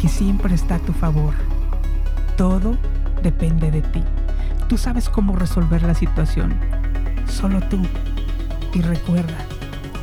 que 0.00 0.08
siempre 0.08 0.54
está 0.54 0.76
a 0.76 0.78
tu 0.78 0.92
favor. 0.94 1.34
Todo 2.36 2.78
depende 3.22 3.70
de 3.70 3.82
ti. 3.82 4.02
Tú 4.68 4.78
sabes 4.78 5.10
cómo 5.10 5.36
resolver 5.36 5.82
la 5.82 5.94
situación. 5.94 6.58
Solo 7.28 7.60
tú. 7.60 7.82
Y 8.72 8.80
recuerda, 8.80 9.36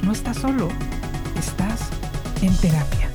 no 0.04 0.12
estás 0.12 0.38
solo, 0.38 0.68
estás 1.36 1.90
en 2.42 2.56
terapia. 2.58 3.10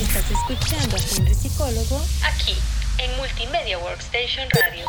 Estás 0.00 0.30
escuchando 0.30 0.96
a 0.96 1.00
Henry 1.16 1.34
Psicólogo 1.34 2.17
en 2.98 3.16
Multimedia 3.16 3.78
Workstation 3.78 4.48
Radio. 4.50 4.84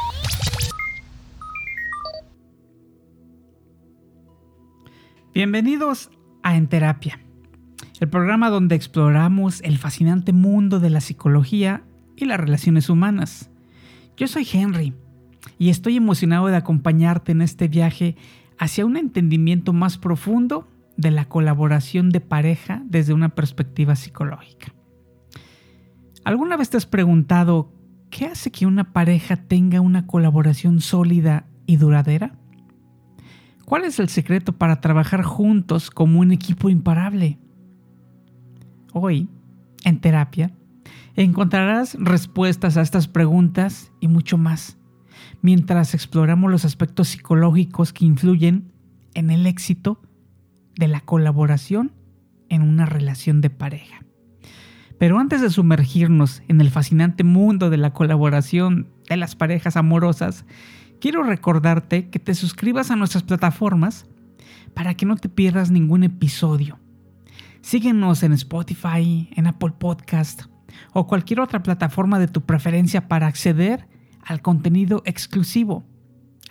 Bienvenidos 5.33 6.09
a 6.41 6.55
En 6.55 6.67
Terapia, 6.67 7.19
el 7.99 8.09
programa 8.09 8.49
donde 8.49 8.75
exploramos 8.75 9.61
el 9.61 9.77
fascinante 9.77 10.33
mundo 10.33 10.79
de 10.79 10.89
la 10.89 11.01
psicología 11.01 11.83
y 12.15 12.25
las 12.25 12.39
relaciones 12.39 12.89
humanas. 12.89 13.51
Yo 14.17 14.27
soy 14.27 14.47
Henry 14.51 14.95
y 15.59 15.69
estoy 15.69 15.97
emocionado 15.97 16.47
de 16.47 16.57
acompañarte 16.57 17.31
en 17.31 17.41
este 17.41 17.67
viaje 17.67 18.15
hacia 18.57 18.87
un 18.87 18.97
entendimiento 18.97 19.71
más 19.71 19.99
profundo 19.99 20.67
de 20.97 21.11
la 21.11 21.25
colaboración 21.25 22.09
de 22.09 22.21
pareja 22.21 22.81
desde 22.85 23.13
una 23.13 23.29
perspectiva 23.29 23.95
psicológica. 23.95 24.73
¿Alguna 26.23 26.57
vez 26.57 26.71
te 26.71 26.77
has 26.77 26.87
preguntado 26.87 27.78
qué 28.09 28.25
hace 28.25 28.51
que 28.51 28.65
una 28.65 28.91
pareja 28.93 29.37
tenga 29.37 29.81
una 29.81 30.07
colaboración 30.07 30.81
sólida 30.81 31.47
y 31.65 31.77
duradera? 31.77 32.35
¿Cuál 33.65 33.85
es 33.85 33.99
el 33.99 34.09
secreto 34.09 34.53
para 34.53 34.81
trabajar 34.81 35.23
juntos 35.23 35.91
como 35.91 36.19
un 36.19 36.31
equipo 36.31 36.69
imparable? 36.69 37.37
Hoy, 38.93 39.29
en 39.83 40.01
terapia, 40.01 40.51
encontrarás 41.15 41.95
respuestas 41.99 42.77
a 42.77 42.81
estas 42.81 43.07
preguntas 43.07 43.91
y 43.99 44.07
mucho 44.07 44.37
más, 44.37 44.77
mientras 45.41 45.93
exploramos 45.93 46.49
los 46.49 46.65
aspectos 46.65 47.09
psicológicos 47.09 47.93
que 47.93 48.05
influyen 48.05 48.71
en 49.13 49.29
el 49.29 49.45
éxito 49.45 50.01
de 50.75 50.87
la 50.87 51.01
colaboración 51.01 51.91
en 52.49 52.63
una 52.63 52.85
relación 52.85 53.41
de 53.41 53.49
pareja. 53.49 54.03
Pero 54.99 55.17
antes 55.17 55.39
de 55.39 55.49
sumergirnos 55.49 56.43
en 56.49 56.59
el 56.59 56.69
fascinante 56.69 57.23
mundo 57.23 57.69
de 57.69 57.77
la 57.77 57.93
colaboración 57.93 58.89
de 59.07 59.15
las 59.15 59.35
parejas 59.35 59.77
amorosas, 59.77 60.45
quiero 60.99 61.23
recordarte 61.23 62.09
que 62.09 62.19
te 62.19 62.35
suscribas 62.35 62.91
a 62.91 62.97
nuestras 62.97 63.23
plataformas 63.23 64.05
para 64.73 64.95
que 64.95 65.05
no 65.05 65.15
te 65.15 65.29
pierdas 65.29 65.71
ningún 65.71 66.03
episodio. 66.03 66.79
Síguenos 67.61 68.23
en 68.23 68.33
Spotify, 68.33 69.29
en 69.33 69.47
Apple 69.47 69.73
Podcast 69.79 70.43
o 70.93 71.07
cualquier 71.07 71.39
otra 71.39 71.63
plataforma 71.63 72.19
de 72.19 72.27
tu 72.27 72.41
preferencia 72.41 73.07
para 73.07 73.27
acceder 73.27 73.87
al 74.21 74.41
contenido 74.41 75.01
exclusivo, 75.05 75.85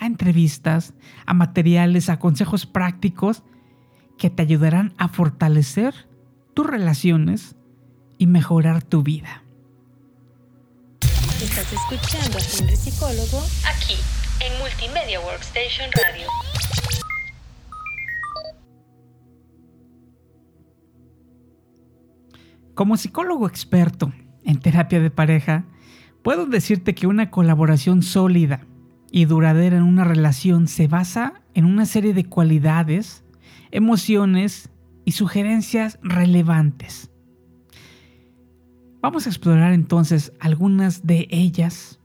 a 0.01 0.07
entrevistas, 0.07 0.95
a 1.27 1.35
materiales, 1.35 2.09
a 2.09 2.19
consejos 2.19 2.65
prácticos 2.65 3.43
que 4.17 4.31
te 4.31 4.43
ayudarán 4.43 4.95
a 4.97 5.09
fortalecer 5.09 6.09
tus 6.55 6.67
relaciones 6.67 7.58
y 8.19 8.27
mejorar 8.27 8.83
tu 8.83 9.03
vida. 9.03 9.43
Estás 11.41 11.73
escuchando 11.73 12.37
a 12.37 12.41
Henry 12.41 12.77
Psicólogo 12.77 13.41
aquí 13.65 13.95
en 14.41 14.59
Multimedia 14.59 15.21
Workstation 15.21 15.89
Radio. 15.93 16.27
Como 22.75 22.97
psicólogo 22.97 23.47
experto 23.47 24.13
en 24.45 24.61
terapia 24.61 25.01
de 25.01 25.11
pareja, 25.11 25.65
puedo 26.23 26.47
decirte 26.47 26.95
que 26.95 27.07
una 27.07 27.31
colaboración 27.31 28.03
sólida 28.03 28.67
y 29.11 29.25
duradera 29.25 29.77
en 29.77 29.85
una 29.85 30.05
relación 30.05 30.69
se 30.69 30.87
basa 30.87 31.43
en 31.55 31.65
una 31.65 31.87
serie 31.87 32.15
de 32.15 32.25
cualidades, 32.25 33.25
emociones 33.71 34.71
y 35.05 35.13
sugerencias 35.13 35.99
relevantes. 36.03 37.11
Vamos 39.09 39.25
a 39.25 39.31
explorar 39.31 39.73
entonces 39.73 40.35
algunas 40.39 41.07
de 41.07 41.29
ellas 41.31 41.99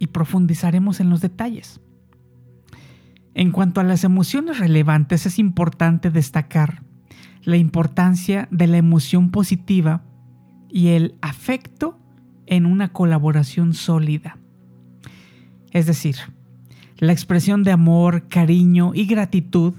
y 0.00 0.08
profundizaremos 0.08 0.98
en 0.98 1.08
los 1.08 1.20
detalles. 1.20 1.80
En 3.32 3.52
cuanto 3.52 3.80
a 3.80 3.84
las 3.84 4.02
emociones 4.02 4.58
relevantes, 4.58 5.24
es 5.24 5.38
importante 5.38 6.10
destacar 6.10 6.82
la 7.44 7.58
importancia 7.58 8.48
de 8.50 8.66
la 8.66 8.76
emoción 8.76 9.30
positiva 9.30 10.02
y 10.68 10.88
el 10.88 11.14
afecto 11.20 11.96
en 12.46 12.66
una 12.66 12.92
colaboración 12.92 13.72
sólida. 13.72 14.36
Es 15.70 15.86
decir, 15.86 16.16
la 16.96 17.12
expresión 17.12 17.62
de 17.62 17.70
amor, 17.70 18.26
cariño 18.26 18.90
y 18.94 19.06
gratitud 19.06 19.74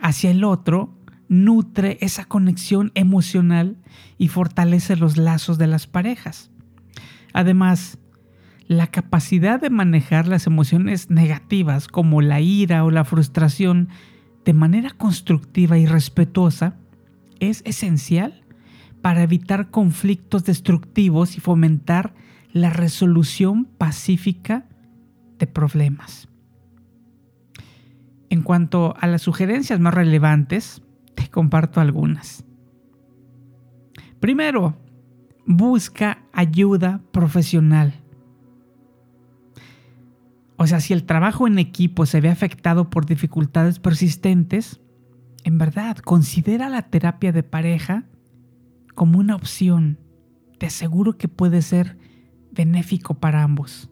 hacia 0.00 0.30
el 0.30 0.42
otro 0.42 0.94
nutre 1.32 1.96
esa 2.02 2.26
conexión 2.26 2.92
emocional 2.94 3.78
y 4.18 4.28
fortalece 4.28 4.96
los 4.96 5.16
lazos 5.16 5.56
de 5.56 5.66
las 5.66 5.86
parejas. 5.86 6.50
Además, 7.32 7.98
la 8.68 8.88
capacidad 8.88 9.58
de 9.58 9.70
manejar 9.70 10.28
las 10.28 10.46
emociones 10.46 11.08
negativas 11.08 11.88
como 11.88 12.20
la 12.20 12.42
ira 12.42 12.84
o 12.84 12.90
la 12.90 13.06
frustración 13.06 13.88
de 14.44 14.52
manera 14.52 14.90
constructiva 14.90 15.78
y 15.78 15.86
respetuosa 15.86 16.76
es 17.40 17.62
esencial 17.64 18.44
para 19.00 19.22
evitar 19.22 19.70
conflictos 19.70 20.44
destructivos 20.44 21.38
y 21.38 21.40
fomentar 21.40 22.12
la 22.52 22.68
resolución 22.68 23.64
pacífica 23.64 24.66
de 25.38 25.46
problemas. 25.46 26.28
En 28.28 28.42
cuanto 28.42 28.94
a 29.00 29.06
las 29.06 29.22
sugerencias 29.22 29.80
más 29.80 29.94
relevantes, 29.94 30.82
te 31.14 31.28
comparto 31.28 31.80
algunas. 31.80 32.44
Primero, 34.20 34.76
busca 35.46 36.22
ayuda 36.32 37.00
profesional. 37.12 37.94
O 40.56 40.66
sea, 40.66 40.80
si 40.80 40.92
el 40.92 41.04
trabajo 41.04 41.46
en 41.46 41.58
equipo 41.58 42.06
se 42.06 42.20
ve 42.20 42.28
afectado 42.28 42.88
por 42.88 43.04
dificultades 43.04 43.80
persistentes, 43.80 44.80
en 45.44 45.58
verdad, 45.58 45.96
considera 45.96 46.68
la 46.68 46.82
terapia 46.82 47.32
de 47.32 47.42
pareja 47.42 48.04
como 48.94 49.18
una 49.18 49.34
opción. 49.34 49.98
Te 50.58 50.66
aseguro 50.66 51.18
que 51.18 51.26
puede 51.26 51.62
ser 51.62 51.98
benéfico 52.52 53.14
para 53.14 53.42
ambos. 53.42 53.90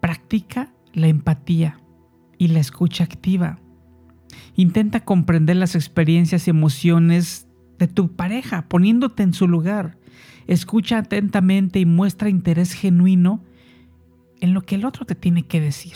Practica 0.00 0.72
la 0.92 1.06
empatía 1.06 1.80
y 2.38 2.48
la 2.48 2.58
escucha 2.58 3.04
activa. 3.04 3.60
Intenta 4.54 5.04
comprender 5.04 5.56
las 5.56 5.74
experiencias 5.74 6.46
y 6.46 6.50
emociones 6.50 7.46
de 7.78 7.88
tu 7.88 8.14
pareja, 8.14 8.68
poniéndote 8.68 9.22
en 9.22 9.32
su 9.32 9.48
lugar. 9.48 9.98
Escucha 10.46 10.98
atentamente 10.98 11.78
y 11.78 11.86
muestra 11.86 12.28
interés 12.28 12.72
genuino 12.72 13.44
en 14.40 14.54
lo 14.54 14.62
que 14.62 14.74
el 14.74 14.84
otro 14.84 15.04
te 15.04 15.14
tiene 15.14 15.46
que 15.46 15.60
decir. 15.60 15.94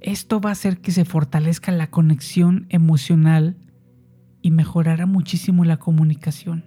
Esto 0.00 0.40
va 0.40 0.50
a 0.50 0.52
hacer 0.52 0.80
que 0.80 0.92
se 0.92 1.04
fortalezca 1.04 1.72
la 1.72 1.90
conexión 1.90 2.66
emocional 2.68 3.56
y 4.42 4.50
mejorará 4.50 5.06
muchísimo 5.06 5.64
la 5.64 5.78
comunicación. 5.78 6.66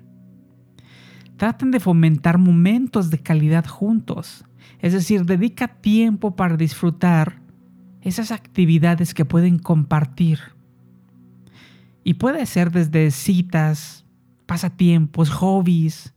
Traten 1.37 1.69
de 1.69 1.79
fomentar 1.79 2.39
momentos 2.39 3.11
de 3.11 3.19
calidad 3.19 3.67
juntos, 3.67 4.43
es 4.79 4.93
decir, 4.93 5.25
dedica 5.25 5.67
tiempo 5.67 6.35
para 6.35 6.57
disfrutar 6.57 7.43
esas 8.07 8.31
actividades 8.31 9.13
que 9.13 9.25
pueden 9.25 9.59
compartir. 9.59 10.39
Y 12.05 12.13
puede 12.13 12.45
ser 12.45 12.71
desde 12.71 13.11
citas, 13.11 14.05
pasatiempos, 14.45 15.29
hobbies 15.29 16.13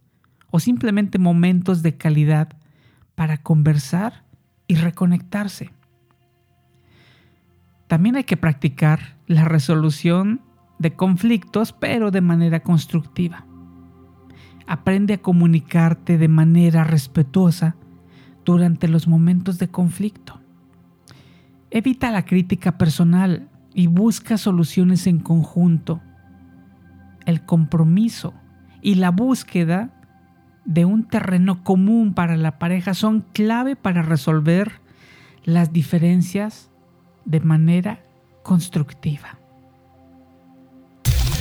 o 0.52 0.60
simplemente 0.60 1.18
momentos 1.18 1.82
de 1.82 1.96
calidad 1.96 2.56
para 3.16 3.38
conversar 3.38 4.24
y 4.68 4.76
reconectarse. 4.76 5.72
También 7.88 8.14
hay 8.14 8.24
que 8.24 8.36
practicar 8.36 9.16
la 9.26 9.44
resolución 9.44 10.42
de 10.78 10.94
conflictos, 10.94 11.72
pero 11.72 12.12
de 12.12 12.20
manera 12.20 12.60
constructiva. 12.60 13.46
Aprende 14.68 15.14
a 15.14 15.18
comunicarte 15.18 16.18
de 16.18 16.28
manera 16.28 16.84
respetuosa 16.84 17.74
durante 18.44 18.86
los 18.86 19.08
momentos 19.08 19.58
de 19.58 19.66
conflicto. 19.68 20.39
Evita 21.70 22.10
la 22.10 22.24
crítica 22.24 22.76
personal 22.78 23.48
y 23.72 23.86
busca 23.86 24.38
soluciones 24.38 25.06
en 25.06 25.20
conjunto. 25.20 26.00
El 27.26 27.44
compromiso 27.44 28.34
y 28.82 28.96
la 28.96 29.10
búsqueda 29.10 29.90
de 30.64 30.84
un 30.84 31.06
terreno 31.06 31.62
común 31.62 32.14
para 32.14 32.36
la 32.36 32.58
pareja 32.58 32.94
son 32.94 33.20
clave 33.32 33.76
para 33.76 34.02
resolver 34.02 34.80
las 35.44 35.72
diferencias 35.72 36.70
de 37.24 37.40
manera 37.40 38.02
constructiva. 38.42 39.38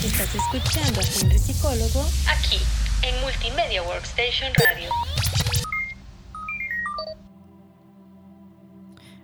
Estás 0.06 0.34
escuchando 0.36 1.00
a 1.00 1.04
Henry 1.04 1.40
Psicólogo 1.40 2.06
aquí 2.30 2.58
en 3.02 3.20
Multimedia 3.22 3.82
Workstation 3.84 4.52
Radio. 4.56 4.90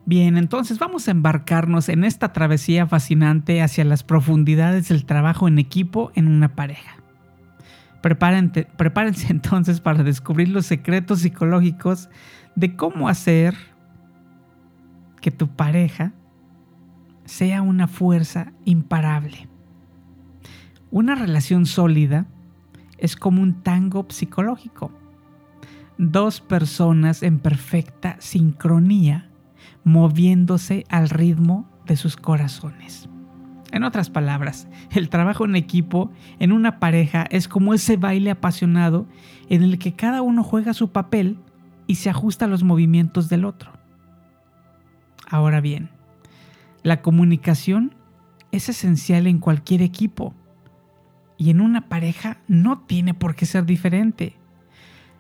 Bien, 0.07 0.37
entonces 0.37 0.77
vamos 0.77 1.07
a 1.07 1.11
embarcarnos 1.11 1.89
en 1.89 2.03
esta 2.03 2.31
travesía 2.31 2.85
fascinante 2.85 3.63
hacia 3.63 3.83
las 3.83 4.03
profundidades 4.03 4.89
del 4.89 5.03
trabajo 5.03 5.47
en 5.47 5.57
equipo 5.57 6.11
en 6.13 6.27
una 6.27 6.55
pareja. 6.55 6.97
prepárense 8.01 9.27
entonces 9.29 9.81
para 9.81 10.03
descubrir 10.03 10.49
los 10.49 10.67
secretos 10.67 11.21
psicológicos 11.21 12.09
de 12.55 12.75
cómo 12.75 13.09
hacer 13.09 13.55
que 15.21 15.31
tu 15.31 15.47
pareja 15.47 16.13
sea 17.25 17.63
una 17.63 17.87
fuerza 17.87 18.53
imparable. 18.63 19.49
Una 20.91 21.15
relación 21.15 21.65
sólida 21.65 22.27
es 22.99 23.15
como 23.15 23.41
un 23.41 23.63
tango 23.63 24.05
psicológico. 24.09 24.91
Dos 25.97 26.41
personas 26.41 27.23
en 27.23 27.39
perfecta 27.39 28.17
sincronía 28.19 29.31
moviéndose 29.85 30.83
al 30.89 31.09
ritmo 31.09 31.69
de 31.85 31.95
sus 31.95 32.17
corazones. 32.17 33.07
En 33.71 33.83
otras 33.83 34.09
palabras, 34.09 34.67
el 34.91 35.09
trabajo 35.09 35.45
en 35.45 35.55
equipo 35.55 36.11
en 36.39 36.51
una 36.51 36.79
pareja 36.79 37.25
es 37.29 37.47
como 37.47 37.73
ese 37.73 37.95
baile 37.95 38.31
apasionado 38.31 39.05
en 39.47 39.63
el 39.63 39.77
que 39.77 39.93
cada 39.93 40.21
uno 40.21 40.43
juega 40.43 40.73
su 40.73 40.91
papel 40.91 41.37
y 41.87 41.95
se 41.95 42.09
ajusta 42.09 42.45
a 42.45 42.47
los 42.47 42.63
movimientos 42.63 43.29
del 43.29 43.45
otro. 43.45 43.71
Ahora 45.29 45.61
bien, 45.61 45.89
la 46.81 47.01
comunicación 47.01 47.93
es 48.51 48.69
esencial 48.69 49.27
en 49.27 49.39
cualquier 49.39 49.83
equipo 49.83 50.33
y 51.37 51.51
en 51.51 51.61
una 51.61 51.89
pareja 51.89 52.37
no 52.47 52.79
tiene 52.79 53.13
por 53.13 53.35
qué 53.35 53.45
ser 53.45 53.65
diferente. 53.65 54.35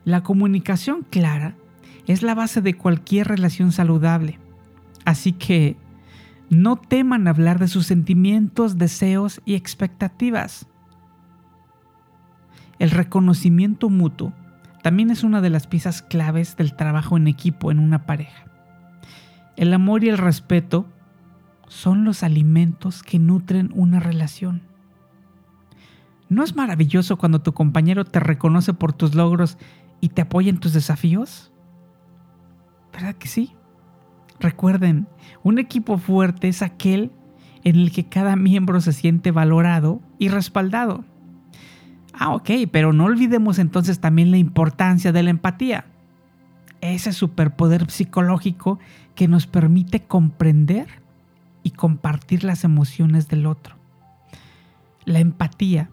La 0.05 0.23
comunicación 0.23 1.05
clara 1.07 1.55
es 2.07 2.23
la 2.23 2.33
base 2.33 2.61
de 2.61 2.75
cualquier 2.75 3.27
relación 3.27 3.71
saludable 3.71 4.39
Así 5.05 5.31
que 5.31 5.77
no 6.49 6.75
teman 6.75 7.27
hablar 7.27 7.59
de 7.59 7.67
sus 7.67 7.85
sentimientos, 7.85 8.77
deseos 8.77 9.41
y 9.45 9.55
expectativas. 9.55 10.67
El 12.79 12.91
reconocimiento 12.91 13.89
mutuo 13.89 14.33
también 14.83 15.09
es 15.09 15.23
una 15.23 15.41
de 15.41 15.49
las 15.49 15.65
piezas 15.65 16.01
claves 16.01 16.57
del 16.57 16.75
trabajo 16.75 17.17
en 17.17 17.27
equipo 17.27 17.71
en 17.71 17.79
una 17.79 18.05
pareja. 18.05 18.45
El 19.55 19.73
amor 19.73 20.03
y 20.03 20.09
el 20.09 20.17
respeto 20.17 20.85
son 21.67 22.03
los 22.03 22.21
alimentos 22.21 23.01
que 23.01 23.17
nutren 23.17 23.71
una 23.73 23.99
relación. 23.99 24.61
¿No 26.29 26.43
es 26.43 26.55
maravilloso 26.55 27.17
cuando 27.17 27.41
tu 27.41 27.53
compañero 27.53 28.05
te 28.05 28.19
reconoce 28.19 28.73
por 28.73 28.93
tus 28.93 29.15
logros 29.15 29.57
y 30.01 30.09
te 30.09 30.21
apoya 30.21 30.49
en 30.49 30.59
tus 30.59 30.73
desafíos? 30.73 31.51
¿Verdad 32.91 33.15
que 33.15 33.27
sí? 33.27 33.55
Recuerden, 34.39 35.07
un 35.43 35.59
equipo 35.59 35.97
fuerte 35.97 36.47
es 36.47 36.61
aquel 36.61 37.11
en 37.63 37.77
el 37.77 37.91
que 37.91 38.05
cada 38.05 38.35
miembro 38.35 38.81
se 38.81 38.93
siente 38.93 39.31
valorado 39.31 40.01
y 40.19 40.29
respaldado. 40.29 41.03
Ah, 42.13 42.33
ok, 42.33 42.49
pero 42.71 42.93
no 42.93 43.05
olvidemos 43.05 43.59
entonces 43.59 43.99
también 43.99 44.31
la 44.31 44.37
importancia 44.37 45.11
de 45.11 45.23
la 45.23 45.31
empatía. 45.31 45.85
Ese 46.81 47.11
superpoder 47.11 47.89
psicológico 47.89 48.79
que 49.15 49.27
nos 49.27 49.47
permite 49.47 50.03
comprender 50.03 50.87
y 51.63 51.71
compartir 51.71 52.43
las 52.43 52.63
emociones 52.63 53.27
del 53.27 53.45
otro. 53.45 53.75
La 55.05 55.19
empatía 55.19 55.89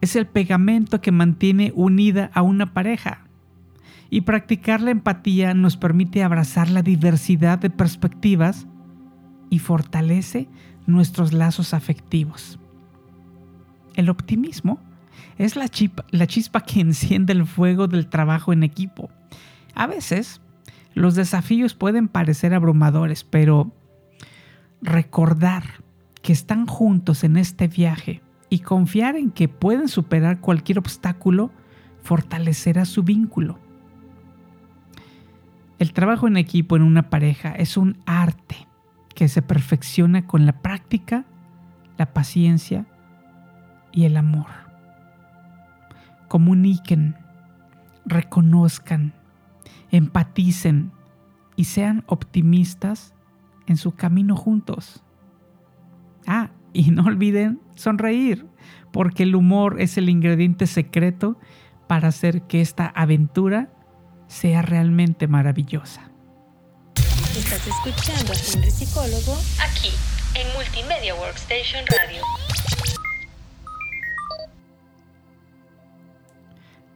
es 0.00 0.16
el 0.16 0.26
pegamento 0.26 1.00
que 1.00 1.12
mantiene 1.12 1.72
unida 1.74 2.30
a 2.34 2.42
una 2.42 2.74
pareja 2.74 3.23
y 4.10 4.22
practicar 4.22 4.80
la 4.80 4.90
empatía 4.90 5.54
nos 5.54 5.76
permite 5.76 6.22
abrazar 6.22 6.70
la 6.70 6.82
diversidad 6.82 7.58
de 7.58 7.70
perspectivas 7.70 8.66
y 9.50 9.58
fortalece 9.58 10.48
nuestros 10.86 11.32
lazos 11.32 11.74
afectivos. 11.74 12.58
El 13.94 14.10
optimismo 14.10 14.80
es 15.38 15.56
la, 15.56 15.70
la 16.10 16.26
chispa 16.26 16.60
que 16.60 16.80
enciende 16.80 17.32
el 17.32 17.46
fuego 17.46 17.86
del 17.86 18.08
trabajo 18.08 18.52
en 18.52 18.62
equipo. 18.62 19.10
A 19.74 19.86
veces, 19.86 20.40
los 20.94 21.14
desafíos 21.14 21.74
pueden 21.74 22.08
parecer 22.08 22.54
abrumadores, 22.54 23.24
pero 23.24 23.72
recordar 24.80 25.64
que 26.22 26.32
están 26.32 26.66
juntos 26.66 27.24
en 27.24 27.36
este 27.36 27.68
viaje 27.68 28.22
y 28.48 28.60
confiar 28.60 29.16
en 29.16 29.30
que 29.30 29.48
pueden 29.48 29.88
superar 29.88 30.40
cualquier 30.40 30.78
obstáculo 30.78 31.50
fortalecerá 32.02 32.84
su 32.84 33.02
vínculo. 33.02 33.58
El 35.84 35.92
trabajo 35.92 36.26
en 36.26 36.38
equipo 36.38 36.76
en 36.76 36.82
una 36.82 37.10
pareja 37.10 37.50
es 37.50 37.76
un 37.76 37.98
arte 38.06 38.56
que 39.14 39.28
se 39.28 39.42
perfecciona 39.42 40.26
con 40.26 40.46
la 40.46 40.62
práctica, 40.62 41.26
la 41.98 42.14
paciencia 42.14 42.86
y 43.92 44.06
el 44.06 44.16
amor. 44.16 44.46
Comuniquen, 46.28 47.16
reconozcan, 48.06 49.12
empaticen 49.90 50.90
y 51.54 51.64
sean 51.64 52.02
optimistas 52.06 53.12
en 53.66 53.76
su 53.76 53.94
camino 53.94 54.36
juntos. 54.36 55.04
Ah, 56.26 56.48
y 56.72 56.92
no 56.92 57.04
olviden 57.04 57.60
sonreír, 57.74 58.46
porque 58.90 59.24
el 59.24 59.34
humor 59.34 59.78
es 59.82 59.98
el 59.98 60.08
ingrediente 60.08 60.66
secreto 60.66 61.38
para 61.86 62.08
hacer 62.08 62.46
que 62.46 62.62
esta 62.62 62.86
aventura 62.86 63.68
sea 64.26 64.62
realmente 64.62 65.28
maravillosa. 65.28 66.10
Estás 67.36 67.66
escuchando 67.66 68.32
a 68.32 68.36
Henry 68.36 68.70
Psicólogo 68.70 69.36
aquí 69.60 69.90
en 70.34 70.46
Multimedia 70.54 71.14
Workstation 71.14 71.84
Radio. 71.86 72.22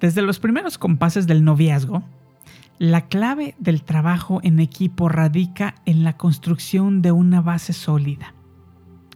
Desde 0.01 0.23
los 0.23 0.39
primeros 0.39 0.79
compases 0.79 1.27
del 1.27 1.43
noviazgo, 1.43 2.05
la 2.79 3.09
clave 3.09 3.57
del 3.59 3.83
trabajo 3.83 4.39
en 4.45 4.61
equipo 4.61 5.09
radica 5.09 5.75
en 5.85 6.05
la 6.05 6.17
construcción 6.17 7.03
de 7.03 7.11
una 7.11 7.41
base 7.41 7.73
sólida. 7.73 8.35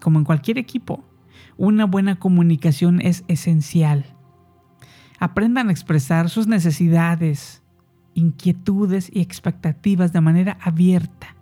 Como 0.00 0.18
en 0.18 0.24
cualquier 0.24 0.58
equipo, 0.58 1.04
una 1.56 1.84
buena 1.84 2.16
comunicación 2.16 3.00
es 3.00 3.22
esencial. 3.28 4.04
Aprendan 5.20 5.68
a 5.68 5.70
expresar 5.70 6.28
sus 6.28 6.48
necesidades, 6.48 7.61
inquietudes 8.14 9.10
y 9.12 9.20
expectativas 9.20 10.12
de 10.12 10.20
manera 10.20 10.58
abierta. 10.60 11.36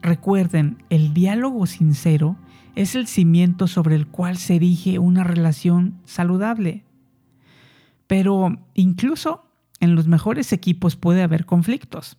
Recuerden, 0.00 0.82
el 0.90 1.14
diálogo 1.14 1.66
sincero 1.66 2.36
es 2.74 2.94
el 2.94 3.06
cimiento 3.06 3.68
sobre 3.68 3.94
el 3.94 4.06
cual 4.06 4.36
se 4.36 4.56
erige 4.56 4.98
una 4.98 5.24
relación 5.24 6.00
saludable. 6.04 6.84
Pero 8.06 8.58
incluso 8.74 9.44
en 9.80 9.94
los 9.94 10.06
mejores 10.06 10.52
equipos 10.52 10.96
puede 10.96 11.22
haber 11.22 11.46
conflictos. 11.46 12.18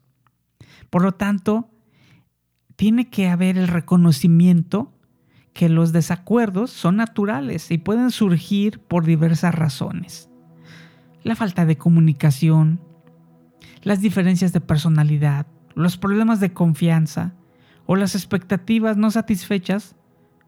Por 0.90 1.04
lo 1.04 1.14
tanto, 1.14 1.70
tiene 2.76 3.10
que 3.10 3.30
haber 3.30 3.58
el 3.58 3.68
reconocimiento 3.68 4.94
que 5.54 5.70
los 5.70 5.92
desacuerdos 5.92 6.72
son 6.72 6.98
naturales 6.98 7.70
y 7.72 7.78
pueden 7.78 8.12
surgir 8.12 8.80
por 8.80 9.06
diversas 9.06 9.54
razones. 9.54 10.30
La 11.24 11.36
falta 11.36 11.66
de 11.66 11.78
comunicación, 11.78 12.82
las 13.84 14.02
diferencias 14.02 14.54
de 14.54 14.62
personalidad, 14.62 15.46
los 15.76 15.98
problemas 15.98 16.40
de 16.40 16.54
confianza 16.54 17.34
o 17.86 17.96
las 17.96 18.16
expectativas 18.16 18.98
no 18.98 19.12
satisfechas 19.12 19.96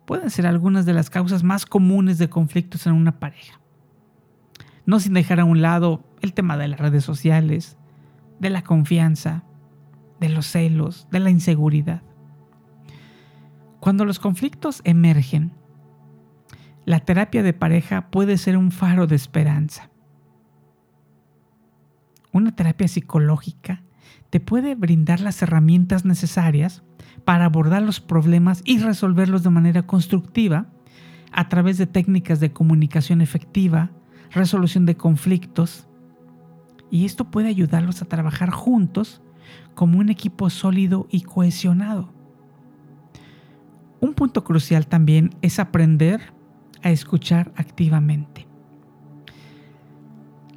pueden 0.05 0.29
ser 0.29 0.47
algunas 0.47 0.85
de 0.85 0.93
las 0.93 1.09
causas 1.09 1.43
más 1.43 1.65
comunes 1.65 2.17
de 2.17 2.29
conflictos 2.29 2.87
en 2.87 2.93
una 2.93 3.19
pareja. 3.19 3.59
no 4.87 4.99
sin 4.99 5.13
dejar 5.13 5.39
a 5.39 5.45
un 5.45 5.63
lado 5.63 6.03
el 6.21 6.33
tema 6.33 6.57
de 6.57 6.67
las 6.67 6.79
redes 6.79 7.03
sociales, 7.03 7.75
de 8.39 8.51
la 8.51 8.63
confianza, 8.63 9.43
de 10.19 10.29
los 10.29 10.45
celos, 10.45 11.07
de 11.09 11.19
la 11.19 11.31
inseguridad. 11.31 12.03
Cuando 13.79 14.05
los 14.05 14.19
conflictos 14.19 14.81
emergen, 14.83 15.53
la 16.85 16.99
terapia 16.99 17.41
de 17.41 17.53
pareja 17.53 18.11
puede 18.11 18.37
ser 18.37 18.57
un 18.57 18.71
faro 18.71 19.07
de 19.07 19.15
esperanza. 19.15 19.89
Una 22.35 22.53
terapia 22.53 22.89
psicológica 22.89 23.81
te 24.29 24.41
puede 24.41 24.75
brindar 24.75 25.21
las 25.21 25.41
herramientas 25.41 26.03
necesarias 26.03 26.83
para 27.23 27.45
abordar 27.45 27.81
los 27.81 28.01
problemas 28.01 28.61
y 28.65 28.79
resolverlos 28.79 29.41
de 29.43 29.51
manera 29.51 29.87
constructiva 29.87 30.67
a 31.31 31.47
través 31.47 31.77
de 31.77 31.87
técnicas 31.87 32.41
de 32.41 32.51
comunicación 32.51 33.21
efectiva, 33.21 33.91
resolución 34.31 34.85
de 34.85 34.97
conflictos, 34.97 35.87
y 36.91 37.05
esto 37.05 37.31
puede 37.31 37.47
ayudarlos 37.47 38.01
a 38.01 38.09
trabajar 38.09 38.49
juntos 38.49 39.21
como 39.73 39.97
un 39.97 40.09
equipo 40.09 40.49
sólido 40.49 41.07
y 41.09 41.21
cohesionado. 41.21 42.11
Un 44.01 44.13
punto 44.13 44.43
crucial 44.43 44.87
también 44.87 45.29
es 45.41 45.57
aprender 45.57 46.33
a 46.83 46.91
escuchar 46.91 47.53
activamente. 47.55 48.45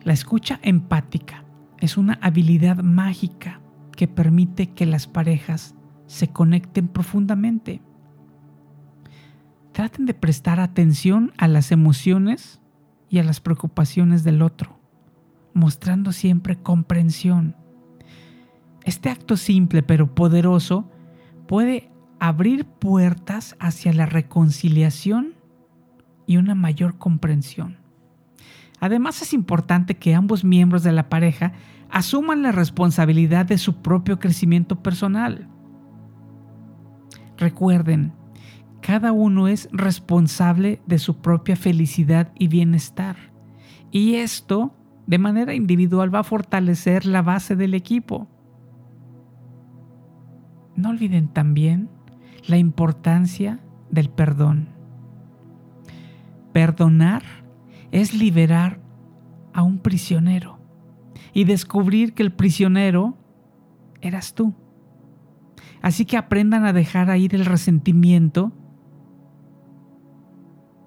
La 0.03 0.13
escucha 0.13 0.59
empática 0.65 1.45
es 1.81 1.97
una 1.97 2.19
habilidad 2.23 2.79
mágica 2.79 3.61
que 3.97 4.09
permite 4.09 4.71
que 4.71 4.87
las 4.87 5.07
parejas 5.07 5.75
se 6.07 6.29
conecten 6.29 6.89
profundamente. 6.89 7.83
Traten 9.73 10.07
de 10.07 10.15
prestar 10.15 10.61
atención 10.61 11.33
a 11.37 11.47
las 11.49 11.71
emociones 11.71 12.61
y 13.09 13.19
a 13.19 13.25
las 13.25 13.41
preocupaciones 13.41 14.25
del 14.25 14.43
otro, 14.43 14.79
mostrando 15.55 16.13
siempre 16.13 16.57
comprensión. 16.57 17.57
Este 18.85 19.11
acto 19.11 19.37
simple 19.37 19.83
pero 19.83 20.15
poderoso 20.15 20.91
puede 21.47 21.91
abrir 22.21 22.65
puertas 22.65 23.57
hacia 23.61 23.93
la 23.93 24.07
reconciliación 24.07 25.35
y 26.27 26.37
una 26.37 26.55
mayor 26.55 26.99
comprensión. 26.99 27.88
Además 28.81 29.23
es 29.23 29.33
importante 29.33 29.97
que 29.97 30.15
ambos 30.15 30.45
miembros 30.45 30.83
de 30.83 30.93
la 30.93 31.09
pareja 31.09 31.53
asuman 31.91 32.43
la 32.43 32.53
responsabilidad 32.53 33.47
de 33.47 33.59
su 33.59 33.83
propio 33.83 34.19
crecimiento 34.19 34.83
personal. 34.83 35.49
Recuerden, 37.37 38.13
cada 38.81 39.13
uno 39.13 39.49
es 39.49 39.69
responsable 39.73 40.81
de 40.87 40.99
su 40.99 41.21
propia 41.21 41.57
felicidad 41.57 42.33
y 42.39 42.49
bienestar. 42.49 43.17
Y 43.91 44.17
esto, 44.17 44.75
de 45.07 45.19
manera 45.19 45.55
individual, 45.55 46.15
va 46.15 46.21
a 46.21 46.25
fortalecer 46.25 47.07
la 47.07 47.23
base 47.23 47.57
del 47.57 47.75
equipo. 47.75 48.29
No 50.77 50.91
olviden 50.91 51.29
también 51.29 51.89
la 52.47 52.57
importancia 52.57 53.61
del 53.91 54.11
perdón. 54.11 54.69
Perdonar 56.53 57.23
es 57.93 58.15
liberar 58.15 58.81
a 59.53 59.63
un 59.63 59.79
prisionero 59.79 60.59
y 61.33 61.45
descubrir 61.45 62.15
que 62.15 62.23
el 62.23 62.33
prisionero 62.33 63.17
eras 64.01 64.35
tú. 64.35 64.55
Así 65.83 66.05
que 66.05 66.17
aprendan 66.17 66.65
a 66.65 66.73
dejar 66.73 67.17
ir 67.17 67.35
el 67.35 67.45
resentimiento 67.45 68.53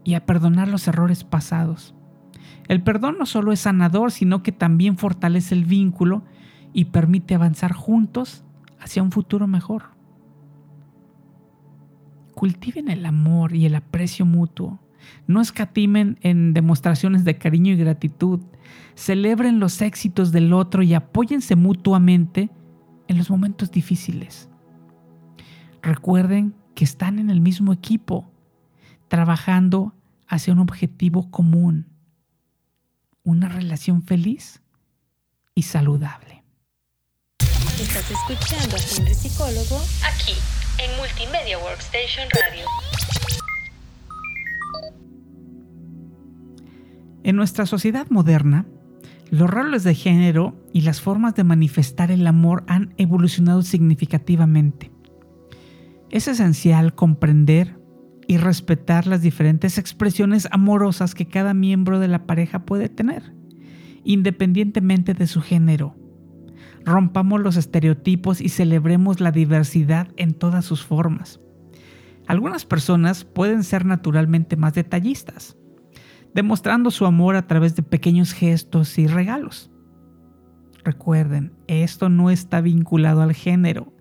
y 0.03 0.15
a 0.15 0.25
perdonar 0.25 0.67
los 0.67 0.87
errores 0.87 1.23
pasados. 1.23 1.95
El 2.67 2.83
perdón 2.83 3.17
no 3.19 3.25
solo 3.25 3.51
es 3.51 3.61
sanador, 3.61 4.11
sino 4.11 4.43
que 4.43 4.51
también 4.51 4.97
fortalece 4.97 5.55
el 5.55 5.65
vínculo 5.65 6.23
y 6.73 6.85
permite 6.85 7.35
avanzar 7.35 7.73
juntos 7.73 8.43
hacia 8.79 9.03
un 9.03 9.11
futuro 9.11 9.47
mejor. 9.47 9.83
Cultiven 12.33 12.89
el 12.89 13.05
amor 13.05 13.55
y 13.55 13.65
el 13.65 13.75
aprecio 13.75 14.25
mutuo. 14.25 14.79
No 15.27 15.41
escatimen 15.41 16.19
en 16.21 16.53
demostraciones 16.53 17.23
de 17.23 17.37
cariño 17.37 17.73
y 17.73 17.77
gratitud. 17.77 18.39
Celebren 18.95 19.59
los 19.59 19.81
éxitos 19.81 20.31
del 20.31 20.53
otro 20.53 20.83
y 20.83 20.93
apóyense 20.93 21.55
mutuamente 21.55 22.49
en 23.07 23.17
los 23.17 23.29
momentos 23.29 23.71
difíciles. 23.71 24.49
Recuerden 25.81 26.55
que 26.75 26.83
están 26.83 27.19
en 27.19 27.29
el 27.29 27.41
mismo 27.41 27.73
equipo, 27.73 28.31
trabajando 29.07 29.93
hacia 30.27 30.53
un 30.53 30.59
objetivo 30.59 31.29
común, 31.31 31.87
una 33.23 33.49
relación 33.49 34.03
feliz 34.03 34.61
y 35.55 35.63
saludable. 35.63 36.43
Estás 37.79 38.11
escuchando 38.11 38.75
a 38.75 38.79
Henry 38.79 39.15
Psicólogo 39.15 39.81
aquí 40.05 40.33
en 40.77 40.97
Multimedia 40.97 41.57
Workstation 41.57 42.27
Radio. 42.29 42.65
En 47.23 47.35
nuestra 47.35 47.67
sociedad 47.67 48.07
moderna, 48.09 48.65
los 49.29 49.49
roles 49.49 49.83
de 49.83 49.93
género 49.93 50.55
y 50.73 50.81
las 50.81 51.01
formas 51.01 51.35
de 51.35 51.43
manifestar 51.43 52.09
el 52.09 52.25
amor 52.25 52.63
han 52.67 52.93
evolucionado 52.97 53.61
significativamente. 53.61 54.91
Es 56.09 56.27
esencial 56.27 56.95
comprender 56.95 57.79
y 58.27 58.37
respetar 58.37 59.07
las 59.07 59.21
diferentes 59.21 59.77
expresiones 59.77 60.47
amorosas 60.51 61.13
que 61.13 61.27
cada 61.27 61.53
miembro 61.53 61.99
de 61.99 62.07
la 62.07 62.25
pareja 62.25 62.65
puede 62.65 62.89
tener, 62.89 63.33
independientemente 64.03 65.13
de 65.13 65.27
su 65.27 65.41
género. 65.41 65.95
Rompamos 66.83 67.39
los 67.39 67.55
estereotipos 67.55 68.41
y 68.41 68.49
celebremos 68.49 69.19
la 69.19 69.31
diversidad 69.31 70.07
en 70.17 70.33
todas 70.33 70.65
sus 70.65 70.83
formas. 70.83 71.39
Algunas 72.27 72.65
personas 72.65 73.25
pueden 73.25 73.63
ser 73.63 73.85
naturalmente 73.85 74.55
más 74.57 74.73
detallistas, 74.73 75.57
demostrando 76.33 76.91
su 76.91 77.05
amor 77.05 77.35
a 77.35 77.47
través 77.47 77.75
de 77.75 77.83
pequeños 77.83 78.33
gestos 78.33 78.97
y 78.97 79.07
regalos. 79.07 79.71
Recuerden, 80.83 81.53
esto 81.67 82.09
no 82.09 82.29
está 82.29 82.61
vinculado 82.61 83.21
al 83.21 83.33
género, 83.33 83.93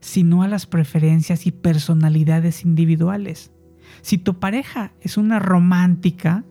sino 0.00 0.42
a 0.42 0.48
las 0.48 0.66
preferencias 0.66 1.46
y 1.46 1.52
personalidades 1.52 2.64
individuales. 2.64 3.52
Si 4.02 4.18
tu 4.18 4.38
pareja 4.38 4.92
es 5.00 5.16
una 5.16 5.38
romántica, 5.38 6.44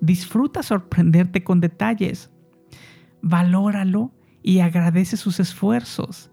disfruta 0.00 0.62
sorprenderte 0.62 1.42
con 1.42 1.60
detalles. 1.60 2.30
Valóralo 3.22 4.12
y 4.42 4.60
agradece 4.60 5.16
sus 5.16 5.40
esfuerzos. 5.40 6.30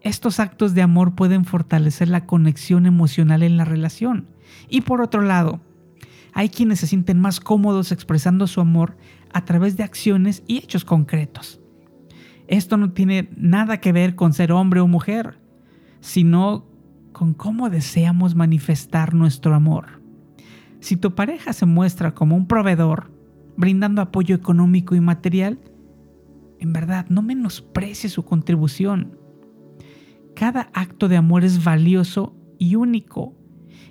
Estos 0.00 0.40
actos 0.40 0.74
de 0.74 0.82
amor 0.82 1.14
pueden 1.14 1.44
fortalecer 1.44 2.08
la 2.08 2.26
conexión 2.26 2.86
emocional 2.86 3.42
en 3.42 3.56
la 3.56 3.64
relación. 3.64 4.28
Y 4.68 4.80
por 4.80 5.00
otro 5.00 5.20
lado, 5.22 5.60
hay 6.32 6.48
quienes 6.48 6.80
se 6.80 6.86
sienten 6.86 7.20
más 7.20 7.40
cómodos 7.40 7.92
expresando 7.92 8.46
su 8.46 8.60
amor 8.60 8.96
a 9.32 9.44
través 9.44 9.76
de 9.76 9.82
acciones 9.82 10.42
y 10.46 10.58
hechos 10.58 10.84
concretos. 10.84 11.60
Esto 12.48 12.76
no 12.76 12.92
tiene 12.92 13.30
nada 13.36 13.78
que 13.78 13.92
ver 13.92 14.16
con 14.16 14.32
ser 14.32 14.52
hombre 14.52 14.80
o 14.80 14.88
mujer, 14.88 15.38
sino 16.00 16.66
con 17.12 17.34
cómo 17.34 17.70
deseamos 17.70 18.34
manifestar 18.34 19.14
nuestro 19.14 19.54
amor. 19.54 20.02
Si 20.80 20.96
tu 20.96 21.14
pareja 21.14 21.52
se 21.52 21.66
muestra 21.66 22.14
como 22.14 22.36
un 22.36 22.46
proveedor, 22.46 23.12
brindando 23.56 24.00
apoyo 24.02 24.34
económico 24.34 24.94
y 24.94 25.00
material, 25.00 25.60
en 26.58 26.72
verdad 26.72 27.06
no 27.08 27.22
menosprecie 27.22 28.08
su 28.08 28.24
contribución. 28.24 29.18
Cada 30.34 30.70
acto 30.72 31.08
de 31.08 31.16
amor 31.16 31.44
es 31.44 31.62
valioso 31.62 32.34
y 32.58 32.76
único 32.76 33.34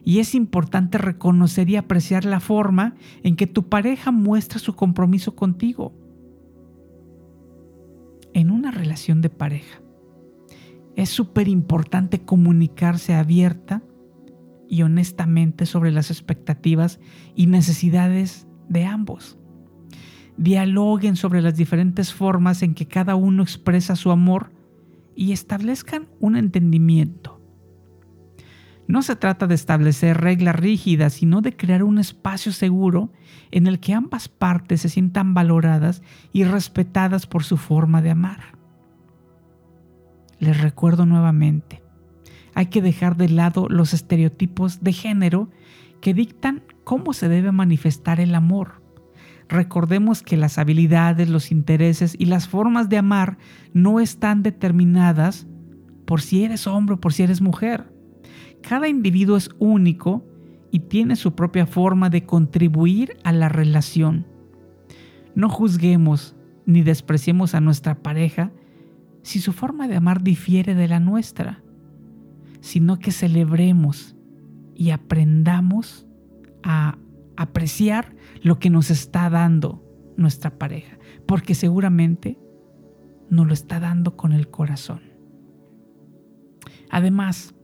y 0.04 0.20
es 0.20 0.36
importante 0.36 0.98
reconocer 0.98 1.70
y 1.70 1.76
apreciar 1.76 2.26
la 2.26 2.40
forma 2.40 2.96
en 3.24 3.36
que 3.36 3.48
tu 3.48 3.70
pareja 3.70 4.12
muestra 4.12 4.60
su 4.60 4.76
compromiso 4.76 5.36
contigo. 5.36 5.94
En 8.34 8.52
una 8.52 8.72
relación 8.72 9.22
de 9.22 9.30
pareja, 9.30 9.82
es 10.96 11.10
súper 11.10 11.48
importante 11.48 12.20
comunicarse 12.20 13.14
abierta 13.14 13.84
y 14.68 14.84
honestamente 14.84 15.66
sobre 15.66 15.92
las 15.92 16.12
expectativas 16.12 17.00
y 17.36 17.48
necesidades 17.48 18.48
de 18.68 18.86
ambos. 18.86 19.38
Dialoguen 20.38 21.16
sobre 21.16 21.42
las 21.42 21.56
diferentes 21.56 22.14
formas 22.14 22.62
en 22.62 22.74
que 22.76 22.88
cada 22.88 23.16
uno 23.16 23.44
expresa 23.44 23.96
su 23.96 24.12
amor 24.12 24.52
y 25.16 25.34
establezcan 25.34 26.08
un 26.20 26.38
entendimiento 26.38 27.39
no 28.90 29.04
se 29.04 29.16
trata 29.16 29.46
de 29.46 29.54
establecer 29.54 30.18
reglas 30.18 30.56
rígidas, 30.56 31.14
sino 31.14 31.42
de 31.42 31.56
crear 31.56 31.84
un 31.84 32.00
espacio 32.00 32.52
seguro 32.52 33.14
en 33.52 33.68
el 33.68 33.80
que 33.80 33.94
ambas 33.94 34.28
partes 34.30 34.82
se 34.82 34.90
sientan 34.90 35.36
valoradas 35.36 36.02
y 36.34 36.44
respetadas 36.44 37.28
por 37.28 37.44
su 37.44 37.58
forma 37.58 38.02
de 38.02 38.10
amar. 38.10 38.58
Les 40.40 40.60
recuerdo 40.60 41.06
nuevamente, 41.06 41.84
hay 42.56 42.66
que 42.66 42.82
dejar 42.82 43.16
de 43.16 43.30
lado 43.30 43.68
los 43.70 43.94
estereotipos 43.94 44.82
de 44.82 44.94
género 44.94 45.52
que 46.02 46.16
dictan 46.16 46.64
cómo 46.84 47.14
se 47.14 47.30
debe 47.30 47.52
manifestar 47.52 48.20
el 48.20 48.34
amor. 48.34 48.82
recordemos 49.50 50.24
que 50.24 50.36
las 50.36 50.58
habilidades, 50.58 51.30
los 51.30 51.52
intereses 51.52 52.16
y 52.18 52.26
las 52.26 52.48
formas 52.48 52.90
de 52.90 52.98
amar 52.98 53.38
no 53.72 54.00
están 54.00 54.42
determinadas 54.42 55.46
por 56.06 56.22
si 56.22 56.44
eres 56.44 56.66
hombre 56.66 56.96
o 56.96 57.00
por 57.00 57.14
si 57.14 57.22
eres 57.22 57.40
mujer. 57.40 57.99
Cada 58.62 58.88
individuo 58.88 59.38
es 59.38 59.50
único 59.60 60.26
y 60.72 60.80
tiene 60.80 61.16
su 61.16 61.34
propia 61.34 61.66
forma 61.66 62.10
de 62.10 62.26
contribuir 62.26 63.18
a 63.24 63.32
la 63.32 63.50
relación. 63.50 64.26
No 65.36 65.50
juzguemos 65.50 66.36
ni 66.66 66.84
despreciemos 66.84 67.56
a 67.56 67.62
nuestra 67.62 67.96
pareja 68.04 68.52
si 69.22 69.40
su 69.40 69.54
forma 69.54 69.88
de 69.88 69.96
amar 69.96 70.22
difiere 70.22 70.76
de 70.76 70.88
la 70.88 71.00
nuestra, 71.00 71.64
sino 72.62 73.00
que 73.00 73.12
celebremos 73.12 74.16
y 74.76 74.92
aprendamos 74.92 76.08
a 76.64 76.98
apreciar 77.38 78.16
lo 78.42 78.60
que 78.60 78.70
nos 78.70 78.92
está 78.92 79.30
dando 79.30 79.84
nuestra 80.18 80.58
pareja, 80.58 80.98
porque 81.26 81.56
seguramente 81.56 82.38
nos 83.30 83.48
lo 83.48 83.54
está 83.54 83.80
dando 83.80 84.16
con 84.18 84.34
el 84.34 84.50
corazón. 84.50 85.02
Además, 86.90 87.56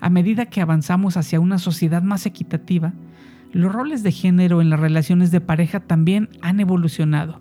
a 0.00 0.10
medida 0.10 0.46
que 0.46 0.60
avanzamos 0.60 1.16
hacia 1.16 1.40
una 1.40 1.58
sociedad 1.58 2.02
más 2.02 2.26
equitativa, 2.26 2.94
los 3.52 3.72
roles 3.72 4.02
de 4.02 4.12
género 4.12 4.60
en 4.60 4.70
las 4.70 4.80
relaciones 4.80 5.30
de 5.30 5.40
pareja 5.40 5.80
también 5.80 6.28
han 6.42 6.60
evolucionado. 6.60 7.40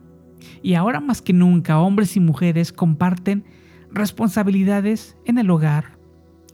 Y 0.61 0.75
ahora 0.75 0.99
más 0.99 1.21
que 1.21 1.33
nunca 1.33 1.79
hombres 1.79 2.15
y 2.15 2.19
mujeres 2.19 2.71
comparten 2.71 3.45
responsabilidades 3.91 5.17
en 5.25 5.37
el 5.37 5.49
hogar, 5.49 5.97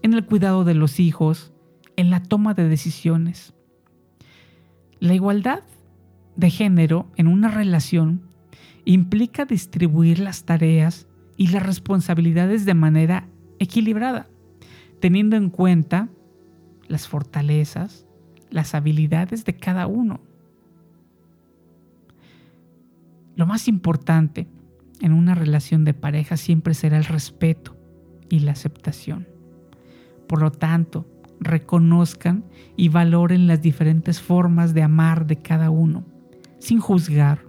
en 0.01 0.13
el 0.13 0.25
cuidado 0.25 0.63
de 0.63 0.75
los 0.75 0.99
hijos, 0.99 1.51
en 1.95 2.09
la 2.09 2.23
toma 2.23 2.53
de 2.53 2.69
decisiones. 2.69 3.53
La 4.99 5.13
igualdad 5.13 5.63
de 6.35 6.49
género 6.49 7.07
en 7.17 7.27
una 7.27 7.49
relación 7.49 8.21
implica 8.85 9.45
distribuir 9.45 10.19
las 10.19 10.45
tareas 10.45 11.07
y 11.35 11.47
las 11.47 11.63
responsabilidades 11.63 12.65
de 12.65 12.73
manera 12.73 13.27
equilibrada, 13.59 14.27
teniendo 14.99 15.35
en 15.35 15.49
cuenta 15.49 16.09
las 16.87 17.07
fortalezas, 17.07 18.05
las 18.49 18.75
habilidades 18.75 19.45
de 19.45 19.55
cada 19.55 19.87
uno. 19.87 20.21
Lo 23.35 23.45
más 23.45 23.67
importante 23.67 24.47
en 24.99 25.13
una 25.13 25.35
relación 25.35 25.85
de 25.85 25.93
pareja 25.93 26.35
siempre 26.35 26.73
será 26.73 26.97
el 26.97 27.05
respeto 27.05 27.77
y 28.29 28.39
la 28.39 28.51
aceptación. 28.51 29.27
Por 30.27 30.41
lo 30.41 30.51
tanto, 30.51 31.07
reconozcan 31.39 32.43
y 32.75 32.89
valoren 32.89 33.47
las 33.47 33.61
diferentes 33.61 34.21
formas 34.21 34.73
de 34.73 34.83
amar 34.83 35.25
de 35.25 35.37
cada 35.37 35.69
uno, 35.69 36.03
sin 36.59 36.79
juzgar, 36.79 37.45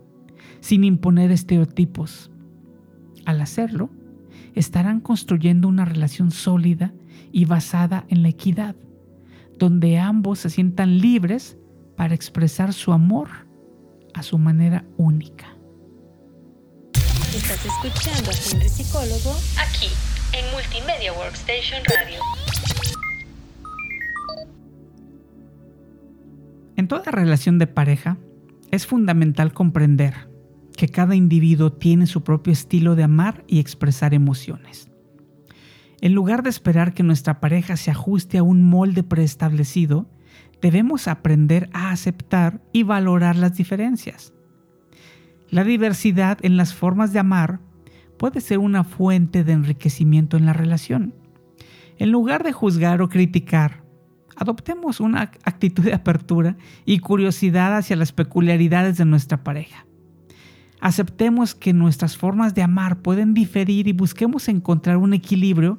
sin 0.60 0.84
imponer 0.84 1.32
estereotipos. 1.32 2.30
Al 3.26 3.40
hacerlo, 3.40 3.90
estarán 4.54 5.00
construyendo 5.00 5.68
una 5.68 5.84
relación 5.84 6.30
sólida 6.30 6.92
y 7.32 7.44
basada 7.44 8.04
en 8.08 8.22
la 8.22 8.28
equidad, 8.28 8.76
donde 9.58 9.98
ambos 9.98 10.40
se 10.40 10.50
sientan 10.50 10.98
libres 10.98 11.56
para 11.96 12.14
expresar 12.14 12.72
su 12.72 12.92
amor 12.92 13.28
a 14.14 14.22
su 14.22 14.38
manera 14.38 14.84
única. 14.96 15.56
Estás 17.34 17.64
escuchando 17.64 18.30
a 18.30 18.34
Henry 18.34 18.68
Psicólogo 18.68 19.36
aquí 19.58 19.88
en 20.32 20.50
Multimedia 20.52 21.12
Workstation 21.12 21.82
Radio. 21.84 22.20
En 26.76 26.88
toda 26.88 27.12
relación 27.12 27.58
de 27.58 27.66
pareja 27.66 28.16
es 28.70 28.86
fundamental 28.86 29.52
comprender 29.52 30.30
que 30.76 30.88
cada 30.88 31.14
individuo 31.14 31.72
tiene 31.72 32.06
su 32.06 32.24
propio 32.24 32.52
estilo 32.52 32.96
de 32.96 33.02
amar 33.02 33.44
y 33.46 33.60
expresar 33.60 34.14
emociones. 34.14 34.90
En 36.02 36.14
lugar 36.14 36.42
de 36.42 36.50
esperar 36.50 36.94
que 36.94 37.02
nuestra 37.02 37.40
pareja 37.40 37.76
se 37.76 37.90
ajuste 37.90 38.38
a 38.38 38.42
un 38.42 38.62
molde 38.62 39.02
preestablecido, 39.02 40.08
debemos 40.62 41.08
aprender 41.08 41.68
a 41.72 41.90
aceptar 41.90 42.62
y 42.72 42.84
valorar 42.84 43.36
las 43.36 43.56
diferencias. 43.56 44.32
La 45.50 45.62
diversidad 45.62 46.38
en 46.42 46.56
las 46.56 46.74
formas 46.74 47.12
de 47.12 47.18
amar 47.18 47.60
puede 48.18 48.40
ser 48.40 48.58
una 48.58 48.84
fuente 48.84 49.44
de 49.44 49.52
enriquecimiento 49.52 50.36
en 50.36 50.46
la 50.46 50.52
relación. 50.52 51.14
En 51.98 52.10
lugar 52.10 52.44
de 52.44 52.52
juzgar 52.52 53.02
o 53.02 53.10
criticar, 53.10 53.82
adoptemos 54.36 55.00
una 55.00 55.20
actitud 55.20 55.84
de 55.84 55.92
apertura 55.92 56.56
y 56.86 57.00
curiosidad 57.00 57.76
hacia 57.76 57.96
las 57.96 58.12
peculiaridades 58.12 58.96
de 58.96 59.04
nuestra 59.04 59.44
pareja. 59.44 59.86
Aceptemos 60.80 61.54
que 61.54 61.74
nuestras 61.74 62.16
formas 62.16 62.54
de 62.54 62.62
amar 62.62 63.02
pueden 63.02 63.34
diferir 63.34 63.86
y 63.86 63.92
busquemos 63.92 64.48
encontrar 64.48 64.96
un 64.96 65.12
equilibrio 65.12 65.78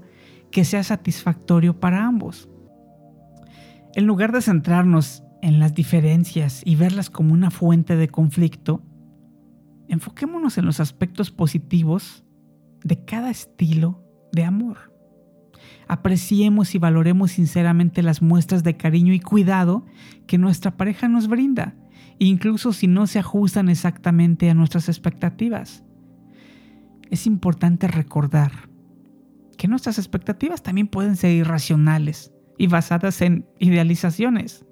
que 0.51 0.65
sea 0.65 0.83
satisfactorio 0.83 1.79
para 1.79 2.05
ambos. 2.05 2.49
En 3.95 4.05
lugar 4.05 4.31
de 4.31 4.41
centrarnos 4.41 5.23
en 5.41 5.59
las 5.59 5.73
diferencias 5.73 6.61
y 6.65 6.75
verlas 6.75 7.09
como 7.09 7.33
una 7.33 7.51
fuente 7.51 7.95
de 7.95 8.07
conflicto, 8.07 8.83
enfoquémonos 9.87 10.57
en 10.57 10.65
los 10.65 10.79
aspectos 10.79 11.31
positivos 11.31 12.23
de 12.83 13.03
cada 13.03 13.29
estilo 13.29 14.03
de 14.31 14.45
amor. 14.45 14.91
Apreciemos 15.87 16.73
y 16.73 16.79
valoremos 16.79 17.31
sinceramente 17.31 18.01
las 18.01 18.21
muestras 18.21 18.63
de 18.63 18.77
cariño 18.77 19.13
y 19.13 19.19
cuidado 19.19 19.85
que 20.25 20.37
nuestra 20.37 20.77
pareja 20.77 21.09
nos 21.09 21.27
brinda, 21.27 21.75
incluso 22.17 22.71
si 22.71 22.87
no 22.87 23.07
se 23.07 23.19
ajustan 23.19 23.67
exactamente 23.67 24.49
a 24.49 24.53
nuestras 24.53 24.87
expectativas. 24.87 25.83
Es 27.09 27.27
importante 27.27 27.87
recordar 27.89 28.70
que 29.61 29.67
nuestras 29.67 29.99
expectativas 29.99 30.63
también 30.63 30.87
pueden 30.87 31.15
ser 31.15 31.35
irracionales 31.35 32.33
y 32.57 32.65
basadas 32.65 33.21
en 33.21 33.45
idealizaciones. 33.59 34.65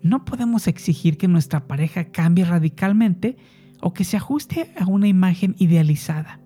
No 0.00 0.24
podemos 0.24 0.66
exigir 0.66 1.18
que 1.18 1.28
nuestra 1.28 1.66
pareja 1.66 2.04
cambie 2.06 2.46
radicalmente 2.46 3.36
o 3.82 3.92
que 3.92 4.04
se 4.04 4.16
ajuste 4.16 4.72
a 4.80 4.86
una 4.86 5.08
imagen 5.08 5.56
idealizada. 5.58 6.40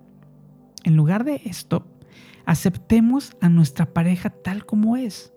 En 0.83 0.97
lugar 0.97 1.23
de 1.23 1.41
esto, 1.45 1.87
aceptemos 2.45 3.31
a 3.39 3.47
nuestra 3.47 3.93
pareja 3.93 4.29
tal 4.29 4.65
como 4.65 4.97
es, 4.97 5.31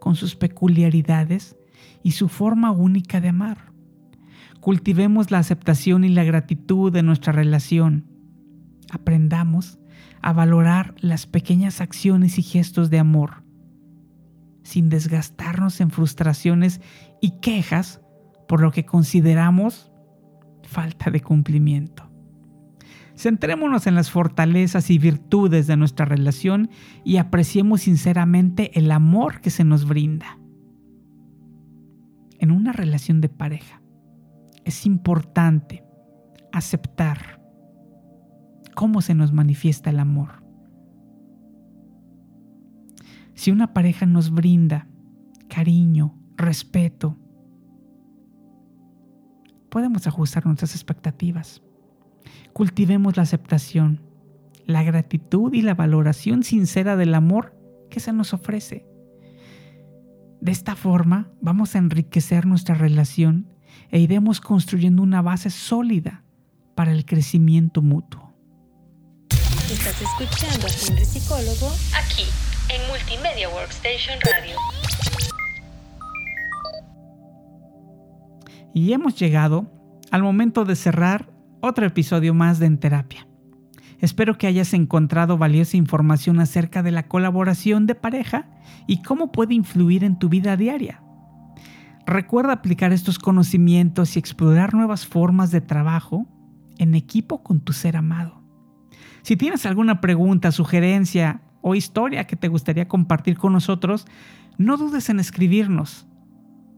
con 0.00 0.16
sus 0.16 0.34
peculiaridades 0.34 1.58
y 2.02 2.12
su 2.12 2.30
forma 2.30 2.70
única 2.70 3.20
de 3.20 3.28
amar. 3.28 3.74
Cultivemos 4.60 5.30
la 5.30 5.40
aceptación 5.40 6.04
y 6.04 6.08
la 6.08 6.24
gratitud 6.24 6.90
de 6.90 7.02
nuestra 7.02 7.34
relación. 7.34 8.06
Aprendamos 8.90 9.78
a 10.26 10.32
valorar 10.32 10.92
las 10.98 11.24
pequeñas 11.24 11.80
acciones 11.80 12.36
y 12.36 12.42
gestos 12.42 12.90
de 12.90 12.98
amor, 12.98 13.44
sin 14.64 14.88
desgastarnos 14.88 15.80
en 15.80 15.92
frustraciones 15.92 16.80
y 17.20 17.38
quejas 17.38 18.00
por 18.48 18.60
lo 18.60 18.72
que 18.72 18.84
consideramos 18.84 19.92
falta 20.64 21.12
de 21.12 21.20
cumplimiento. 21.20 22.10
Centrémonos 23.14 23.86
en 23.86 23.94
las 23.94 24.10
fortalezas 24.10 24.90
y 24.90 24.98
virtudes 24.98 25.68
de 25.68 25.76
nuestra 25.76 26.06
relación 26.06 26.70
y 27.04 27.18
apreciemos 27.18 27.82
sinceramente 27.82 28.76
el 28.76 28.90
amor 28.90 29.40
que 29.40 29.50
se 29.50 29.62
nos 29.62 29.86
brinda. 29.86 30.40
En 32.40 32.50
una 32.50 32.72
relación 32.72 33.20
de 33.20 33.28
pareja 33.28 33.80
es 34.64 34.86
importante 34.86 35.84
aceptar 36.52 37.35
cómo 38.76 39.00
se 39.00 39.14
nos 39.14 39.32
manifiesta 39.32 39.88
el 39.88 39.98
amor. 39.98 40.44
Si 43.34 43.50
una 43.50 43.72
pareja 43.72 44.04
nos 44.04 44.30
brinda 44.30 44.86
cariño, 45.48 46.14
respeto, 46.36 47.16
podemos 49.70 50.06
ajustar 50.06 50.44
nuestras 50.44 50.74
expectativas. 50.74 51.62
Cultivemos 52.52 53.16
la 53.16 53.22
aceptación, 53.22 54.02
la 54.66 54.82
gratitud 54.82 55.54
y 55.54 55.62
la 55.62 55.74
valoración 55.74 56.42
sincera 56.42 56.96
del 56.96 57.14
amor 57.14 57.58
que 57.88 58.00
se 58.00 58.12
nos 58.12 58.34
ofrece. 58.34 58.86
De 60.42 60.52
esta 60.52 60.76
forma 60.76 61.30
vamos 61.40 61.74
a 61.74 61.78
enriquecer 61.78 62.44
nuestra 62.44 62.74
relación 62.74 63.48
e 63.90 64.00
iremos 64.00 64.42
construyendo 64.42 65.02
una 65.02 65.22
base 65.22 65.48
sólida 65.48 66.24
para 66.74 66.92
el 66.92 67.06
crecimiento 67.06 67.80
mutuo. 67.80 68.25
Estás 69.86 70.02
escuchando 70.02 70.66
a 70.66 70.70
Henry 70.70 71.04
Psicólogo 71.04 71.72
aquí 71.96 72.24
en 72.74 72.88
Multimedia 72.88 73.48
Workstation 73.48 74.18
Radio. 74.20 74.56
Y 78.74 78.92
hemos 78.92 79.14
llegado 79.14 79.70
al 80.10 80.24
momento 80.24 80.64
de 80.64 80.74
cerrar 80.74 81.32
otro 81.60 81.86
episodio 81.86 82.34
más 82.34 82.58
de 82.58 82.66
En 82.66 82.78
Terapia. 82.78 83.28
Espero 84.00 84.36
que 84.38 84.48
hayas 84.48 84.74
encontrado 84.74 85.38
valiosa 85.38 85.76
información 85.76 86.40
acerca 86.40 86.82
de 86.82 86.90
la 86.90 87.06
colaboración 87.06 87.86
de 87.86 87.94
pareja 87.94 88.48
y 88.88 89.02
cómo 89.02 89.30
puede 89.30 89.54
influir 89.54 90.02
en 90.02 90.18
tu 90.18 90.28
vida 90.28 90.56
diaria. 90.56 91.00
Recuerda 92.06 92.54
aplicar 92.54 92.92
estos 92.92 93.20
conocimientos 93.20 94.16
y 94.16 94.18
explorar 94.18 94.74
nuevas 94.74 95.06
formas 95.06 95.52
de 95.52 95.60
trabajo 95.60 96.26
en 96.76 96.96
equipo 96.96 97.44
con 97.44 97.60
tu 97.60 97.72
ser 97.72 97.96
amado. 97.96 98.35
Si 99.26 99.36
tienes 99.36 99.66
alguna 99.66 100.00
pregunta, 100.00 100.52
sugerencia 100.52 101.40
o 101.60 101.74
historia 101.74 102.28
que 102.28 102.36
te 102.36 102.46
gustaría 102.46 102.86
compartir 102.86 103.36
con 103.36 103.52
nosotros, 103.54 104.06
no 104.56 104.76
dudes 104.76 105.08
en 105.08 105.18
escribirnos. 105.18 106.06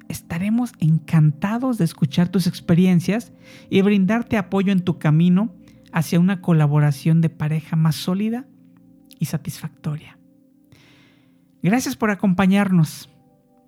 Estaremos 0.08 0.72
encantados 0.78 1.76
de 1.76 1.84
escuchar 1.84 2.30
tus 2.30 2.46
experiencias 2.46 3.34
y 3.68 3.82
brindarte 3.82 4.38
apoyo 4.38 4.72
en 4.72 4.82
tu 4.82 4.98
camino 4.98 5.54
hacia 5.92 6.18
una 6.18 6.40
colaboración 6.40 7.20
de 7.20 7.28
pareja 7.28 7.76
más 7.76 7.96
sólida 7.96 8.46
y 9.18 9.26
satisfactoria. 9.26 10.18
Gracias 11.62 11.96
por 11.96 12.10
acompañarnos. 12.10 13.10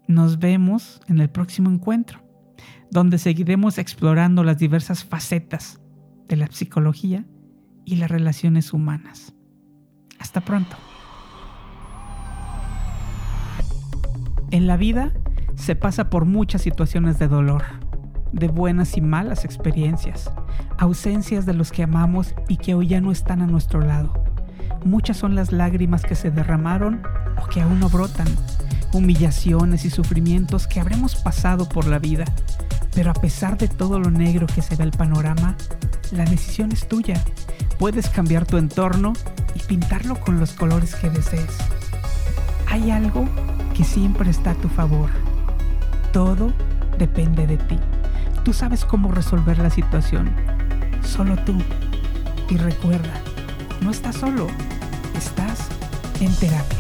Nos 0.09 0.39
vemos 0.39 1.03
en 1.07 1.21
el 1.21 1.29
próximo 1.29 1.69
encuentro, 1.69 2.21
donde 2.91 3.19
seguiremos 3.19 3.77
explorando 3.77 4.43
las 4.43 4.57
diversas 4.57 5.05
facetas 5.05 5.83
de 6.29 6.37
la 6.37 6.47
psicología 6.47 7.27
y 7.85 7.97
las 7.97 8.11
relaciones 8.11 8.73
humanas. 8.73 9.35
Hasta 10.19 10.41
pronto. 10.41 10.77
En 14.51 14.67
la 14.67 14.77
vida 14.77 15.13
se 15.55 15.77
pasa 15.77 16.11
por 16.11 16.25
muchas 16.25 16.63
situaciones 16.63 17.19
de 17.19 17.29
dolor, 17.29 17.63
de 18.33 18.49
buenas 18.49 18.97
y 18.97 19.01
malas 19.01 19.45
experiencias, 19.45 20.31
ausencias 20.79 21.47
de 21.47 21.55
los 21.55 21.71
que 21.71 21.83
amamos 21.83 22.35
y 22.49 22.57
que 22.57 22.75
hoy 22.75 22.89
ya 22.89 23.01
no 23.01 23.13
están 23.13 23.43
a 23.43 23.47
nuestro 23.47 23.81
lado. 23.81 24.25
Muchas 24.85 25.19
son 25.19 25.35
las 25.35 25.53
lágrimas 25.53 26.03
que 26.03 26.15
se 26.15 26.31
derramaron 26.31 27.03
o 27.43 27.47
que 27.47 27.61
aún 27.61 27.81
no 27.81 27.89
brotan, 27.89 28.27
humillaciones 28.93 29.85
y 29.85 29.91
sufrimientos 29.91 30.67
que 30.67 30.81
habremos 30.81 31.17
pasado 31.17 31.69
por 31.69 31.87
la 31.87 31.99
vida. 31.99 32.25
Pero 32.95 33.11
a 33.11 33.15
pesar 33.15 33.57
de 33.57 33.69
todo 33.69 34.01
lo 34.01 34.11
negro 34.11 34.47
que 34.47 34.63
se 34.63 34.75
ve 34.77 34.85
el 34.85 34.91
panorama, 34.91 35.57
la 36.13 36.25
decisión 36.25 36.73
es 36.73 36.89
tuya. 36.89 37.23
Puedes 37.81 38.11
cambiar 38.11 38.45
tu 38.45 38.59
entorno 38.59 39.15
y 39.55 39.61
pintarlo 39.61 40.21
con 40.21 40.39
los 40.39 40.53
colores 40.53 40.95
que 40.97 41.09
desees. 41.09 41.57
Hay 42.69 42.91
algo 42.91 43.27
que 43.75 43.85
siempre 43.85 44.29
está 44.29 44.51
a 44.51 44.55
tu 44.55 44.69
favor. 44.69 45.09
Todo 46.13 46.53
depende 46.99 47.47
de 47.47 47.57
ti. 47.57 47.79
Tú 48.45 48.53
sabes 48.53 48.85
cómo 48.85 49.11
resolver 49.13 49.57
la 49.57 49.71
situación. 49.71 50.31
Solo 51.03 51.37
tú. 51.45 51.57
Y 52.51 52.59
recuerda, 52.59 53.15
no 53.81 53.91
estás 53.91 54.17
solo. 54.17 54.49
Estás 55.17 55.67
en 56.21 56.35
terapia. 56.35 56.80